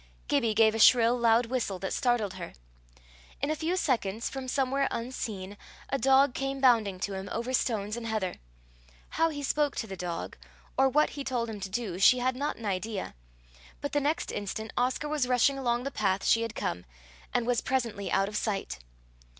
Gibbie 0.27 0.55
gave 0.55 0.73
a 0.73 0.79
shrill 0.79 1.15
loud 1.15 1.45
whistle 1.45 1.77
that 1.77 1.93
startled 1.93 2.33
her. 2.33 2.53
In 3.39 3.51
a 3.51 3.55
few 3.55 3.77
seconds, 3.77 4.31
from 4.31 4.47
somewhere 4.47 4.87
unseen, 4.89 5.57
a 5.89 5.99
dog 5.99 6.33
came 6.33 6.59
bounding 6.59 6.99
to 7.01 7.13
him 7.13 7.29
over 7.31 7.53
stones 7.53 7.95
and 7.95 8.07
heather. 8.07 8.37
How 9.09 9.29
he 9.29 9.43
spoke 9.43 9.75
to 9.75 9.85
the 9.85 9.95
dog, 9.95 10.37
or 10.75 10.89
what 10.89 11.11
he 11.11 11.23
told 11.23 11.51
him 11.51 11.59
to 11.59 11.69
do, 11.69 11.99
she 11.99 12.17
had 12.17 12.35
not 12.35 12.55
an 12.57 12.65
idea; 12.65 13.13
but 13.79 13.91
the 13.91 14.01
next 14.01 14.31
instant 14.31 14.73
Oscar 14.75 15.07
was 15.07 15.27
rushing 15.27 15.59
along 15.59 15.83
the 15.83 15.91
path 15.91 16.25
she 16.25 16.41
had 16.41 16.55
come, 16.55 16.85
and 17.31 17.45
was 17.45 17.61
presently 17.61 18.11
out 18.11 18.27
of 18.27 18.35
sight. 18.35 18.79